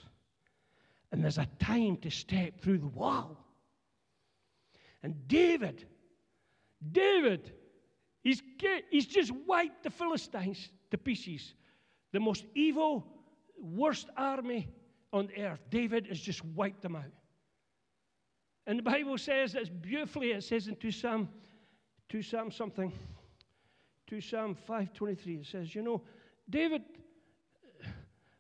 [1.12, 3.38] and there's a time to step through the wall.
[5.04, 5.86] And David,
[6.92, 7.52] David,
[8.24, 8.42] he's,
[8.90, 11.54] he's just wiped the Philistines to pieces.
[12.12, 13.06] The most evil,
[13.60, 14.68] worst army
[15.14, 15.62] on earth.
[15.70, 17.04] David has just wiped them out.
[18.66, 21.30] And the Bible says as beautifully, it says in 2 Psalm,
[22.10, 22.92] 2 Psalm something.
[24.08, 26.02] 2 Psalm 523, it says, you know,
[26.50, 26.82] David,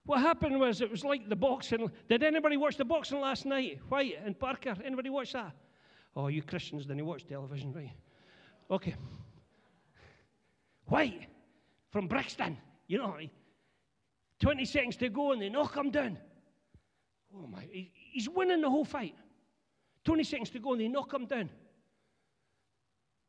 [0.06, 1.91] what happened was it was like the boxing.
[2.08, 3.80] Did anybody watch the boxing last night?
[3.89, 5.51] Whyte and Parker, anybody watch that?
[6.15, 7.91] Oh, you Christians didn't watch television, right?
[8.71, 8.95] Okay.
[10.88, 11.27] Whyte
[11.91, 13.17] from Brixton, you know,
[14.39, 16.17] 20 seconds to go and they knock him down.
[17.36, 19.15] Oh my, he's winning the whole fight.
[20.06, 21.49] 20 seconds to go and they knock him down.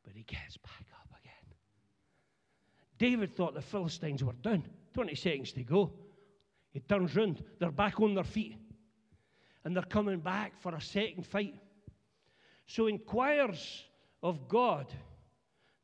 [0.05, 0.98] But he gets back up.
[2.99, 4.63] David thought the Philistines were down.
[4.93, 5.91] 20 seconds to go.
[6.71, 7.43] He turns round.
[7.59, 8.57] They're back on their feet.
[9.63, 11.55] And they're coming back for a second fight.
[12.67, 13.85] So inquires
[14.21, 14.93] of God.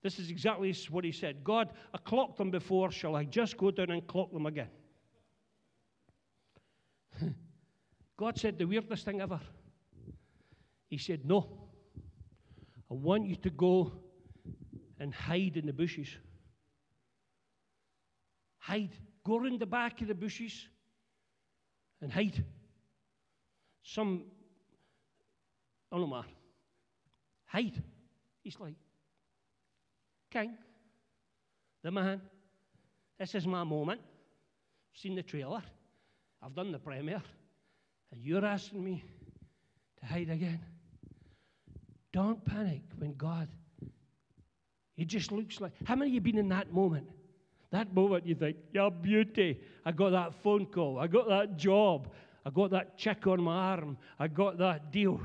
[0.04, 2.92] This is exactly what he said God, I clocked them before.
[2.92, 4.70] Shall I just go down and clock them again?
[8.18, 9.40] God said the weirdest thing ever.
[10.90, 11.50] He said, No.
[12.92, 13.94] I want you to go
[15.00, 16.10] and hide in the bushes.
[18.66, 18.98] Hide.
[19.24, 20.68] Go around the back of the bushes
[22.02, 22.44] and hide.
[23.84, 24.24] Some,
[25.92, 26.24] no, man.
[27.46, 27.84] Hide.
[28.42, 28.74] He's like,
[30.32, 30.58] King,
[31.84, 32.22] the man,
[33.20, 34.02] this is my moment.
[34.02, 35.62] I've seen the trailer.
[36.42, 37.22] I've done the premiere.
[38.12, 39.04] And you're asking me
[40.00, 40.60] to hide again.
[42.12, 43.48] Don't panic when God,
[44.98, 47.08] it just looks like, how many of you been in that moment?
[47.72, 49.60] That moment you think, you're beauty.
[49.86, 51.00] I got that phone call.
[51.00, 52.10] I got that job.
[52.46, 53.98] I got that check on my arm.
[54.20, 55.20] I got that deal.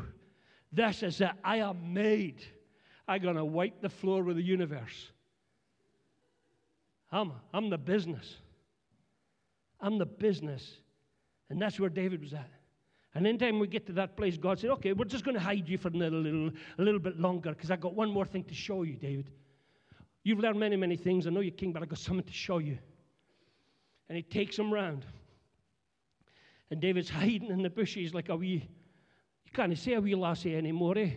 [0.73, 1.31] This is it.
[1.45, 2.43] I am made.
[3.07, 5.11] I'm going to wipe the floor with the universe.
[7.13, 8.37] I'm, I'm the business.
[9.81, 10.77] I'm the business.
[11.51, 12.49] And that's where David was at.
[13.15, 15.69] And anytime we get to that place, God said, okay, we're just going to hide
[15.69, 18.45] you for a little, little, a little bit longer because I've got one more thing
[18.45, 19.31] to show you, David.
[20.23, 21.27] You've learned many, many things.
[21.27, 22.79] I know you're king, but I've got something to show you.
[24.09, 25.07] And he takes him round.
[26.71, 28.69] And David's hiding in the bushes like a wee,
[29.45, 31.11] you can't say a wee lassie anymore, eh?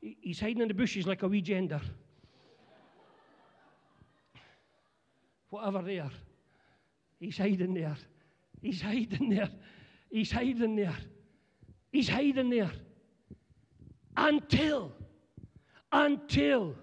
[0.00, 1.80] He's hiding in the bushes like a wee gender.
[5.50, 6.10] Whatever there.
[7.18, 7.96] He's hiding there.
[8.62, 9.50] He's hiding there.
[10.10, 10.96] He's hiding there.
[11.92, 12.70] He's hiding there.
[14.16, 14.92] Until,
[15.92, 16.74] until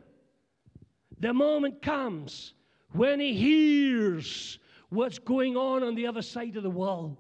[1.19, 2.53] the moment comes
[2.91, 7.17] when he hears what's going on on the other side of the wall.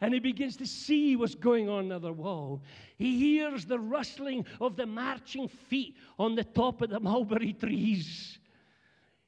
[0.00, 2.62] And he begins to see what's going on on the other wall.
[2.96, 8.38] He hears the rustling of the marching feet on the top of the mulberry trees.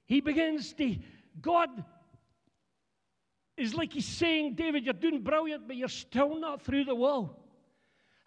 [0.06, 0.96] He begins to,
[1.40, 1.84] God
[3.56, 7.38] is like he's saying, David, you're doing brilliant, but you're still not through the wall.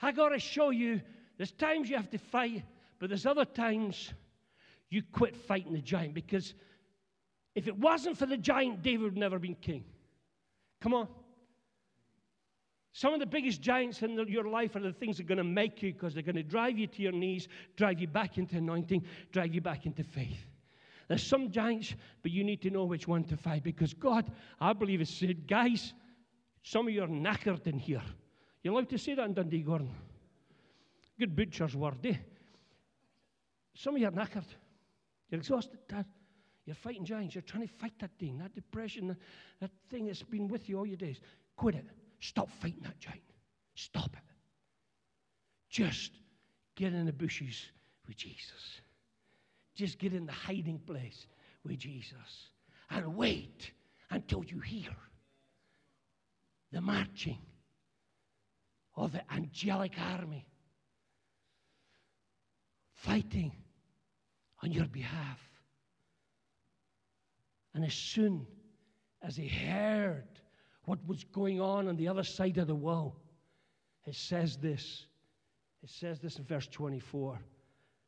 [0.01, 1.01] I got to show you,
[1.37, 2.63] there's times you have to fight,
[2.99, 4.13] but there's other times
[4.89, 6.54] you quit fighting the giant because
[7.56, 9.84] if it wasn't for the giant, David would never been king.
[10.82, 11.08] Come on.
[12.91, 15.38] Some of the biggest giants in the, your life are the things that are going
[15.38, 18.38] to make you because they're going to drive you to your knees, drive you back
[18.38, 20.39] into anointing, drive you back into faith.
[21.08, 24.74] There's some giants, but you need to know which one to fight because God, I
[24.74, 25.93] believe, has said, guys,
[26.63, 28.02] some of you are knackered in here.
[28.63, 29.91] You're allowed to say that in Dundee, Gordon.
[31.19, 32.15] Good butcher's word, eh?
[33.76, 34.45] Some of you are knackered.
[35.29, 36.05] You're exhausted, Dad.
[36.65, 37.35] You're fighting giants.
[37.35, 39.17] You're trying to fight that thing, that depression, that,
[39.61, 41.19] that thing that's been with you all your days.
[41.55, 41.85] Quit it.
[42.19, 43.21] Stop fighting that giant.
[43.75, 44.23] Stop it.
[45.69, 46.11] Just
[46.75, 47.65] get in the bushes
[48.07, 48.81] with Jesus.
[49.75, 51.27] Just get in the hiding place
[51.63, 52.49] with Jesus
[52.89, 53.71] and wait
[54.09, 54.95] until you hear
[56.71, 57.39] the marching
[58.95, 60.47] of the angelic army
[62.93, 63.51] fighting
[64.65, 65.39] on your behalf.
[67.75, 68.47] And as soon
[69.21, 70.28] as he heard
[70.86, 73.15] what was going on on the other side of the wall,
[74.08, 75.06] it says this.
[75.84, 77.38] It says this in verse 24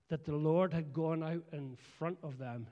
[0.10, 2.66] that the Lord had gone out in front of them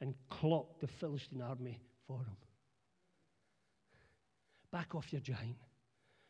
[0.00, 2.36] and clocked the Philistine army for them.
[4.72, 5.58] Back off your giant.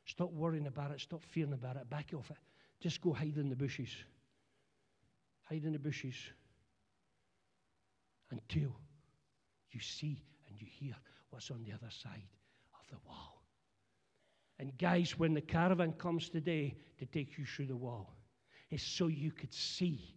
[0.05, 1.01] Stop worrying about it.
[1.01, 1.89] Stop fearing about it.
[1.89, 2.37] Back off it.
[2.79, 3.95] Just go hide in the bushes.
[5.49, 6.17] Hide in the bushes
[8.33, 8.75] until
[9.71, 10.95] you see and you hear
[11.31, 12.29] what's on the other side
[12.75, 13.45] of the wall.
[14.59, 18.17] And, guys, when the caravan comes today to take you through the wall,
[18.71, 20.17] it's so you could see,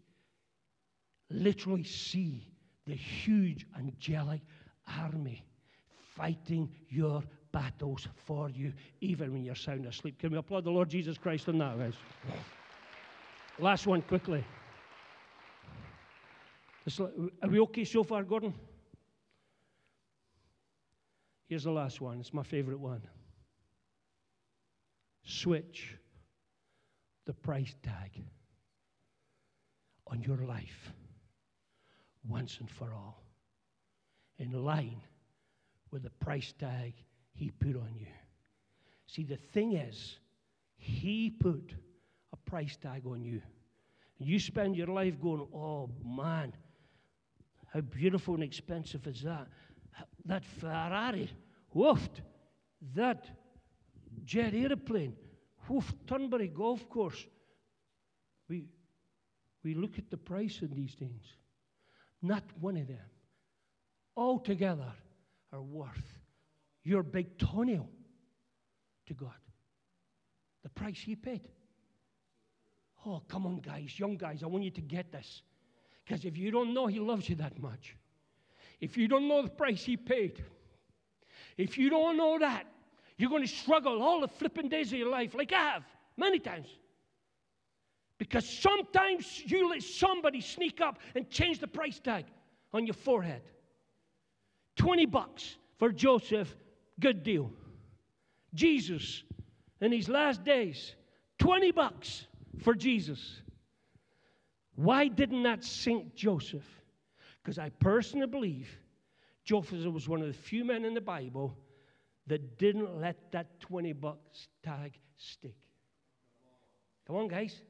[1.29, 2.51] literally see,
[2.85, 4.41] the huge angelic
[5.01, 5.43] army
[6.15, 10.19] fighting your battles for you, even when you're sound asleep.
[10.19, 11.93] Can we applaud the Lord Jesus Christ on that, guys?
[13.57, 14.43] Last one, quickly.
[16.87, 18.53] Are we okay so far, Gordon?
[21.47, 22.19] Here's the last one.
[22.19, 23.01] It's my favorite one.
[25.23, 25.97] Switch
[27.25, 28.11] the price tag
[30.07, 30.91] on your life
[32.27, 33.23] once and for all,
[34.37, 35.01] in line
[35.91, 36.93] with the price tag
[37.33, 38.07] He put on you.
[39.07, 40.17] See, the thing is,
[40.77, 41.73] He put
[42.33, 43.41] a price tag on you.
[44.17, 46.53] You spend your life going, oh man,
[47.75, 49.47] how beautiful and expensive is that?
[50.23, 51.29] That Ferrari,
[51.75, 52.21] woofed,
[52.95, 53.27] that
[54.23, 55.13] jet airplane,
[55.67, 57.25] woof, Turnberry golf course.
[58.47, 58.63] We,
[59.61, 61.25] we look at the price of these things.
[62.21, 62.97] Not one of them
[64.15, 64.93] altogether
[65.51, 66.21] are worth
[66.85, 67.89] your big toenail
[69.07, 69.35] to God.
[70.63, 71.49] The price He paid.
[73.05, 75.41] Oh, come on, guys, young guys, I want you to get this.
[76.05, 77.95] Because if you don't know He loves you that much,
[78.79, 80.43] if you don't know the price He paid,
[81.57, 82.67] if you don't know that,
[83.17, 85.83] you're going to struggle all the flipping days of your life, like I have
[86.17, 86.67] many times.
[88.17, 92.25] Because sometimes you let somebody sneak up and change the price tag
[92.73, 93.41] on your forehead.
[94.77, 96.55] 20 bucks for Joseph,
[96.99, 97.51] good deal.
[98.53, 99.23] Jesus,
[99.81, 100.95] in his last days,
[101.39, 102.25] 20 bucks
[102.61, 103.41] for Jesus.
[104.75, 106.65] Why didn't that sink Joseph?
[107.41, 108.69] Because I personally believe
[109.43, 111.57] Joseph was one of the few men in the Bible
[112.27, 115.55] that didn't let that 20 bucks tag stick.
[117.05, 117.61] Come on, guys.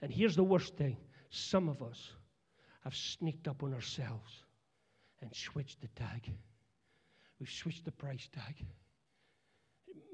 [0.00, 0.96] And here's the worst thing
[1.30, 2.12] some of us
[2.84, 4.44] have sneaked up on ourselves
[5.20, 6.30] and switched the tag.
[7.38, 8.64] We've switched the price tag.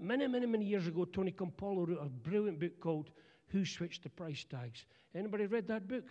[0.01, 3.11] Many, many, many years ago, Tony Campolo wrote a brilliant book called
[3.49, 4.85] Who Switched the Price Tags.
[5.15, 6.05] Anybody read that book?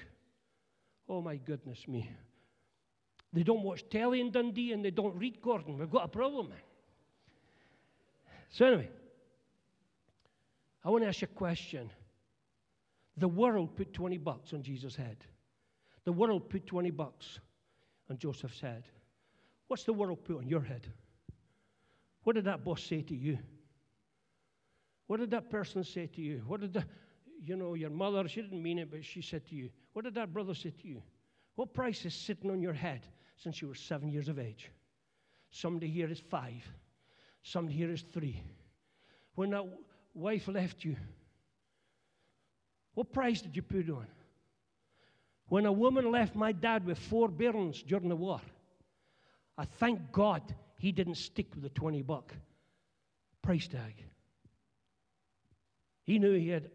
[1.07, 2.09] Oh my goodness me.
[3.33, 5.77] They don't watch telly in Dundee and they don't read Gordon.
[5.77, 6.53] We've got a problem.
[8.49, 8.89] So, anyway,
[10.83, 11.89] I want to ask you a question.
[13.17, 15.17] The world put 20 bucks on Jesus' head.
[16.05, 17.39] The world put 20 bucks
[18.09, 18.85] on Joseph's head.
[19.67, 20.87] What's the world put on your head?
[22.23, 23.37] What did that boss say to you?
[25.07, 26.43] What did that person say to you?
[26.47, 26.85] What did the,
[27.43, 30.15] you know, your mother, she didn't mean it, but she said to you, what did
[30.15, 31.01] that brother say to you?
[31.55, 33.01] What price is sitting on your head
[33.37, 34.69] since you were seven years of age?
[35.51, 36.63] Somebody here is five.
[37.43, 38.41] Somebody here is three.
[39.35, 39.65] When that
[40.13, 40.95] wife left you,
[42.93, 44.07] what price did you put on?
[45.47, 48.41] When a woman left my dad with four bairns during the war,
[49.57, 50.41] I thank God
[50.79, 52.33] he didn't stick with the 20 buck
[53.41, 54.03] price tag.
[56.03, 56.69] He knew he had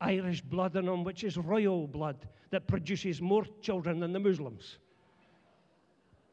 [0.00, 2.16] Irish blood in him, which is royal blood
[2.50, 4.78] that produces more children than the Muslims.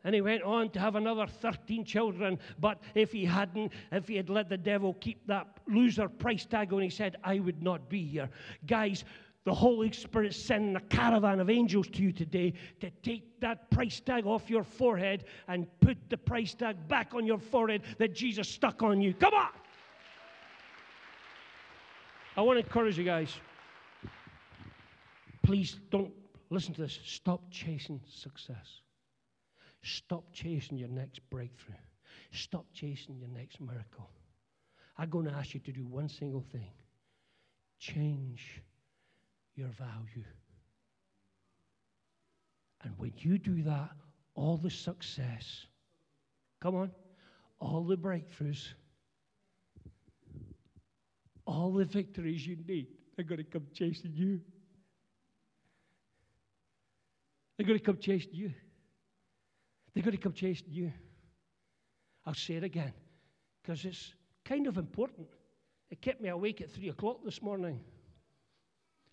[0.03, 2.37] And he went on to have another 13 children.
[2.59, 6.71] But if he hadn't, if he had let the devil keep that loser price tag
[6.73, 8.29] on, he said, I would not be here.
[8.67, 9.03] Guys,
[9.45, 13.99] the Holy Spirit sending a caravan of angels to you today to take that price
[13.99, 18.47] tag off your forehead and put the price tag back on your forehead that Jesus
[18.47, 19.13] stuck on you.
[19.13, 19.49] Come on!
[22.37, 23.35] I want to encourage you guys.
[25.45, 26.11] Please don't
[26.49, 26.99] listen to this.
[27.05, 28.81] Stop chasing success.
[29.83, 31.75] Stop chasing your next breakthrough.
[32.31, 34.09] Stop chasing your next miracle.
[34.97, 36.71] I'm going to ask you to do one single thing
[37.77, 38.63] change
[39.55, 40.25] your value.
[42.83, 43.91] And when you do that,
[44.33, 45.67] all the success,
[46.61, 46.91] come on,
[47.59, 48.69] all the breakthroughs,
[51.45, 54.39] all the victories you need, they're going to come chasing you.
[57.57, 58.53] They're going to come chasing you.
[59.93, 60.91] They're going to come chasing you.
[62.25, 62.93] I'll say it again
[63.61, 65.27] because it's kind of important.
[65.89, 67.79] It kept me awake at three o'clock this morning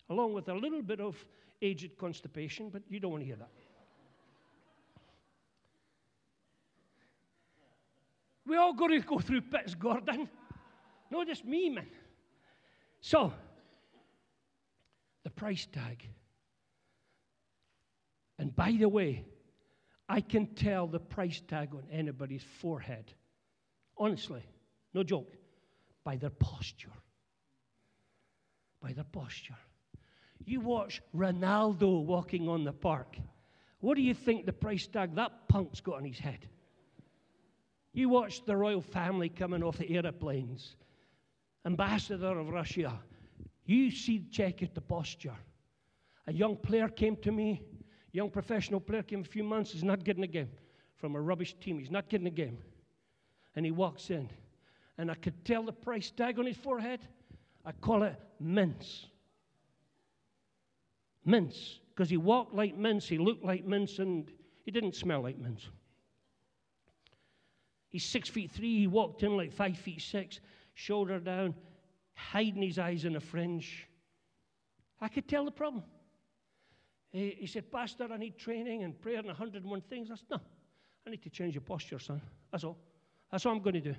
[0.09, 1.15] along with a little bit of
[1.61, 3.49] aged constipation, but you don't want to hear that.
[8.45, 10.29] We all got to go through pits, Gordon.
[11.09, 11.87] Not just me, man.
[12.99, 13.31] So,
[15.23, 16.07] the price tag.
[18.43, 19.23] And by the way,
[20.09, 23.13] I can tell the price tag on anybody's forehead.
[23.97, 24.43] Honestly,
[24.93, 25.31] no joke.
[26.03, 26.91] By their posture.
[28.81, 29.55] By their posture.
[30.43, 33.15] You watch Ronaldo walking on the park.
[33.79, 36.49] What do you think the price tag that punk's got on his head?
[37.93, 40.75] You watch the royal family coming off the aeroplanes,
[41.65, 42.99] ambassador of Russia.
[43.65, 45.37] You see, check out the posture.
[46.27, 47.61] A young player came to me,
[48.13, 50.49] young professional player came a few months, he's not getting a game
[50.95, 51.77] from a rubbish team.
[51.77, 52.57] He's not getting a game.
[53.55, 54.29] And he walks in,
[54.97, 57.01] and I could tell the price tag on his forehead.
[57.65, 59.07] I call it mince
[61.25, 64.31] mince because he walked like mince, he looked like mince, and
[64.63, 65.67] he didn't smell like mince.
[67.89, 70.39] He's six feet three, he walked in like five feet six,
[70.73, 71.53] shoulder down,
[72.15, 73.87] hiding his eyes in a fringe.
[74.99, 75.83] I could tell the problem.
[77.13, 80.09] He, he said, Pastor, I need training and prayer and 101 things.
[80.11, 80.41] I said, No,
[81.07, 82.21] I need to change your posture, son.
[82.51, 82.77] That's all.
[83.31, 83.95] That's all I'm going to do.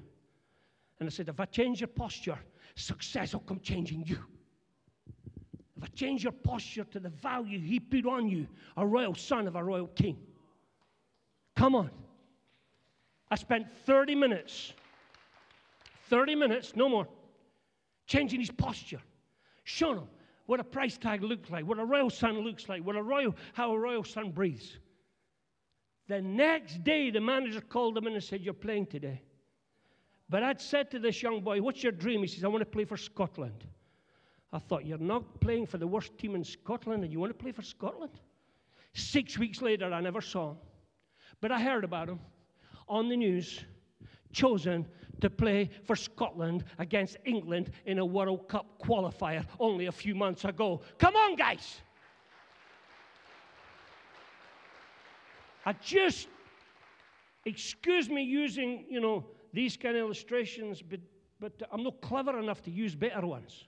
[0.98, 2.38] And I said, If I change your posture,
[2.74, 4.18] success will come changing you.
[5.76, 9.46] If I change your posture to the value He put on you, a royal son
[9.46, 10.18] of a royal king.
[11.56, 11.90] Come on.
[13.30, 14.72] I spent 30 minutes,
[16.10, 17.06] 30 minutes, no more,
[18.06, 19.00] changing his posture,
[19.62, 20.08] showing him
[20.46, 23.34] what a price tag looks like, what a royal son looks like, what a royal,
[23.54, 24.78] how a royal son breathes.
[26.06, 29.22] The next day, the manager called him in and said, You're playing today.
[30.28, 32.20] But I'd said to this young boy, What's your dream?
[32.20, 33.64] He says, I want to play for Scotland.
[34.52, 37.42] I thought, You're not playing for the worst team in Scotland and you want to
[37.42, 38.12] play for Scotland?
[38.92, 40.56] Six weeks later, I never saw him.
[41.40, 42.20] But I heard about him
[42.86, 43.64] on the news,
[44.34, 44.86] chosen
[45.20, 50.44] to play for Scotland against England in a World Cup qualifier only a few months
[50.44, 50.82] ago.
[50.98, 51.80] Come on, guys!
[55.66, 56.28] I just,
[57.46, 61.00] excuse me using, you know, these kind of illustrations, but,
[61.40, 63.64] but I'm not clever enough to use better ones.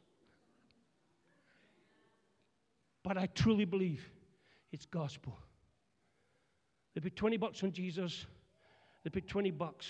[3.03, 4.07] But I truly believe
[4.73, 5.39] it's gospel.
[6.95, 8.27] They put 20 bucks on Jesus,
[9.05, 9.87] they put 20 bucks.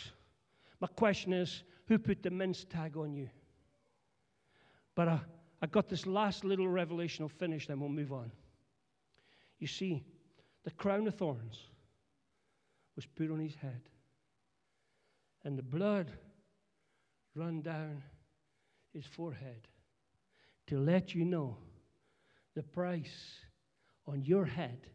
[0.81, 3.29] My question is who put the mince tag on you?
[4.95, 5.20] But I,
[5.62, 7.22] I got this last little revelation.
[7.22, 8.31] I'll finish, then we'll move on.
[9.59, 10.05] You see,
[10.64, 11.59] the crown of thorns
[12.95, 13.81] was put on his head,
[15.45, 16.11] and the blood
[17.35, 18.03] run down
[18.93, 19.68] his forehead
[20.66, 21.57] to let you know
[22.55, 23.35] the price
[24.07, 24.87] on your head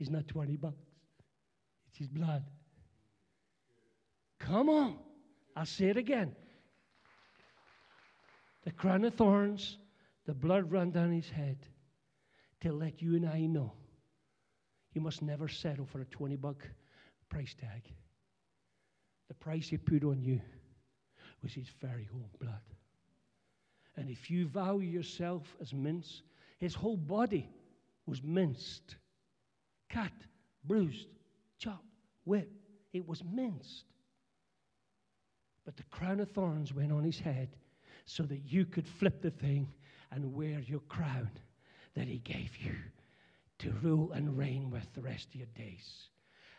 [0.00, 0.86] is not 20 bucks,
[1.88, 2.44] it's his blood.
[4.46, 4.96] Come on.
[5.56, 6.34] I'll say it again.
[8.64, 9.78] the crown of thorns,
[10.26, 11.58] the blood run down his head
[12.60, 13.72] to let you and I know
[14.92, 16.66] you must never settle for a 20 buck
[17.28, 17.82] price tag.
[19.28, 20.40] The price he put on you
[21.42, 22.60] was his very own blood.
[23.96, 26.22] And if you value yourself as mince,
[26.58, 27.48] his whole body
[28.06, 28.96] was minced,
[29.90, 30.12] cut,
[30.64, 31.08] bruised,
[31.58, 31.84] chopped,
[32.24, 32.52] whipped.
[32.92, 33.84] It was minced.
[35.64, 37.48] But the crown of thorns went on his head
[38.04, 39.72] so that you could flip the thing
[40.10, 41.30] and wear your crown
[41.94, 42.74] that he gave you
[43.58, 46.08] to rule and reign with the rest of your days.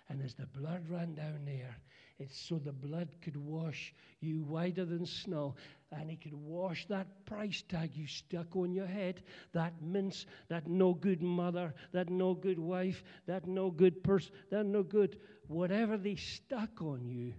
[0.10, 1.76] And as the blood ran down there,
[2.20, 5.56] it's so the blood could wash you whiter than snow,
[5.92, 10.68] and he could wash that price tag you stuck on your head, that mince, that
[10.68, 15.98] no good mother, that no good wife, that no good person, that no good, whatever
[15.98, 17.34] they stuck on you.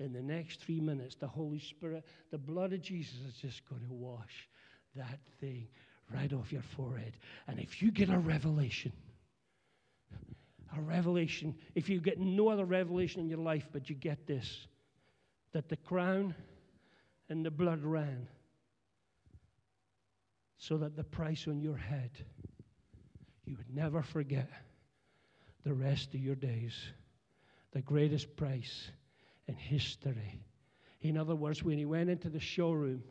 [0.00, 3.82] In the next three minutes, the Holy Spirit, the blood of Jesus is just going
[3.82, 4.48] to wash
[4.96, 5.68] that thing
[6.12, 7.12] right off your forehead.
[7.46, 8.92] And if you get a revelation,
[10.76, 14.66] a revelation, if you get no other revelation in your life, but you get this
[15.52, 16.34] that the crown
[17.28, 18.28] and the blood ran
[20.58, 22.10] so that the price on your head,
[23.44, 24.48] you would never forget
[25.64, 26.74] the rest of your days.
[27.72, 28.90] The greatest price
[29.50, 30.40] in history.
[31.02, 33.02] In other words, when he went into the showroom,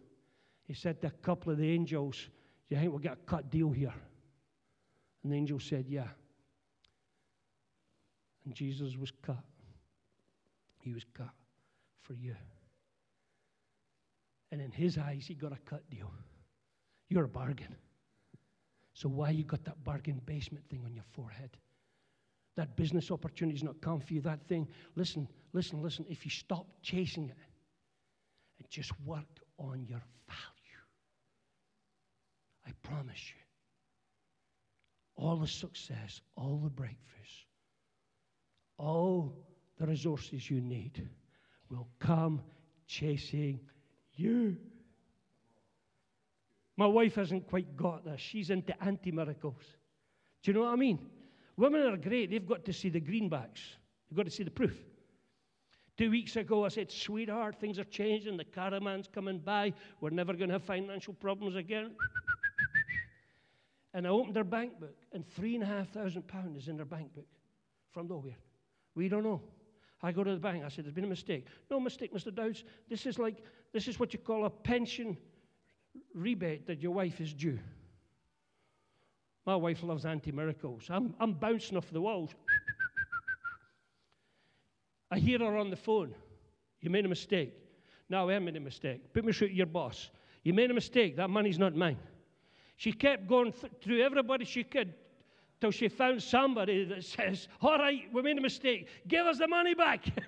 [0.64, 2.30] he said to a couple of the angels,
[2.70, 3.94] Do you think we'll get a cut deal here?
[5.24, 6.08] And the angel said, Yeah.
[8.46, 9.44] And Jesus was cut.
[10.82, 11.34] He was cut
[12.02, 12.36] for you.
[14.52, 16.12] And in his eyes, he got a cut deal.
[17.10, 17.76] You're a bargain.
[18.94, 21.52] So why you got that bargain basement thing on your forehead?
[22.56, 24.68] That business opportunity's not come for you, that thing.
[24.96, 26.06] Listen, listen, listen.
[26.10, 27.38] If you stop chasing it
[28.60, 30.84] and just work on your value,
[32.68, 37.46] I promise you, all the success, all the breakthroughs,
[38.78, 39.34] all
[39.78, 41.08] the resources you need
[41.70, 42.42] will come
[42.88, 43.60] chasing
[44.16, 44.58] you.
[46.78, 48.22] My wife hasn't quite got this.
[48.22, 49.62] She's into anti miracles.
[50.42, 51.00] Do you know what I mean?
[51.60, 52.32] Women are great.
[52.32, 53.60] They've got to see the greenbacks,
[54.10, 54.78] they've got to see the proof.
[55.98, 58.38] Two weeks ago, I said, Sweetheart, things are changing.
[58.38, 59.74] The caravan's coming by.
[60.00, 61.92] We're never going to have financial problems again.
[63.94, 66.78] and I opened their bank book, and three and a half thousand pounds is in
[66.78, 67.28] their bank book
[67.92, 68.38] from nowhere.
[68.96, 69.42] We don't know.
[70.02, 70.64] I go to the bank.
[70.64, 71.46] I said, There's been a mistake.
[71.70, 72.34] No mistake, Mr.
[72.34, 72.64] Dowds.
[72.88, 73.44] This is like,
[73.74, 75.18] this is what you call a pension
[76.14, 77.60] rebate that your wife is due.
[79.50, 80.86] My wife loves anti miracles.
[80.92, 82.30] I'm, I'm bouncing off the walls.
[85.10, 86.14] I hear her on the phone.
[86.82, 87.56] You made a mistake.
[88.10, 89.12] No, I made a mistake.
[89.12, 90.12] Put me through to your boss.
[90.44, 91.16] You made a mistake.
[91.16, 91.98] That money's not mine.
[92.76, 94.94] She kept going th- through everybody she could
[95.60, 98.88] till she found somebody that says, All right, we made a mistake.
[99.08, 100.06] Give us the money back.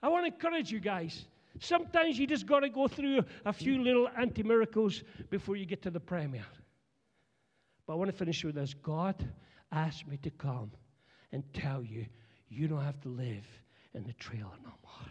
[0.00, 1.24] I want to encourage you guys.
[1.60, 5.82] Sometimes you just got to go through a few little anti miracles before you get
[5.82, 6.44] to the premier.
[7.86, 9.16] But I want to finish with this God
[9.70, 10.72] asked me to come
[11.32, 12.06] and tell you,
[12.48, 13.46] you don't have to live
[13.94, 15.10] in the trailer no more.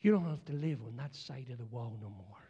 [0.00, 2.44] You don't have to live on that side of the wall no more.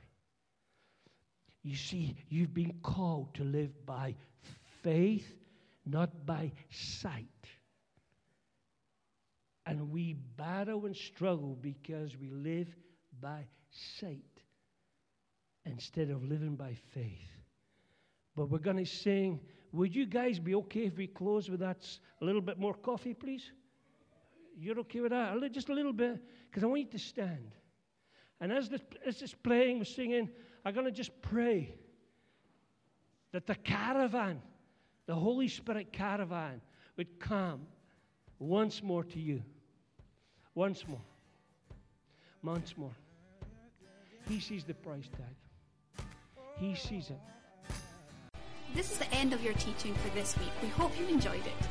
[1.63, 4.17] You see, you've been called to live by
[4.83, 5.35] faith,
[5.87, 7.25] not by sight.
[9.67, 12.69] And we battle and struggle because we live
[13.21, 13.47] by
[13.99, 14.21] sight
[15.65, 17.31] instead of living by faith.
[18.37, 19.41] But we're going to sing.
[19.73, 21.87] Would you guys be okay if we close with that
[22.21, 23.51] a little bit more coffee, please?
[24.57, 25.53] You're okay with that?
[25.53, 27.53] Just a little bit, because I want you to stand.
[28.41, 30.29] And as this, as this playing, we're singing,
[30.65, 31.75] I'm going to just pray
[33.33, 34.43] that the caravan,
[35.07, 36.61] the Holy Spirit caravan,
[36.97, 37.63] would come
[38.39, 39.43] once more to you.
[40.55, 41.01] Once more.
[42.45, 42.95] Once more.
[44.29, 46.07] He sees the price tag.
[46.57, 47.19] He sees it.
[48.75, 50.53] This is the end of your teaching for this week.
[50.63, 51.69] We hope you enjoyed it.